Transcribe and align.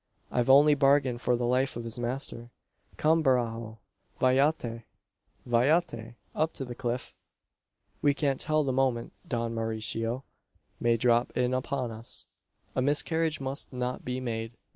I've 0.31 0.49
only 0.49 0.73
bargained 0.73 1.21
for 1.21 1.35
the 1.35 1.45
life 1.45 1.75
of 1.77 1.83
his 1.83 1.99
master. 1.99 2.49
Come, 2.97 3.21
Barajo! 3.21 3.77
Vayate! 4.19 4.85
vayate! 5.45 6.15
Up 6.33 6.53
to 6.53 6.65
the 6.65 6.73
cliff. 6.73 7.13
We 8.01 8.15
can't 8.15 8.39
tell 8.39 8.63
the 8.63 8.73
moment 8.73 9.13
Don 9.27 9.53
Mauricio 9.53 10.23
may 10.79 10.97
drop 10.97 11.29
in 11.37 11.53
upon 11.53 11.91
us. 11.91 12.25
A 12.75 12.81
miscarriage 12.81 13.39
must 13.39 13.71
not 13.71 14.03
be 14.03 14.19
made. 14.19 14.57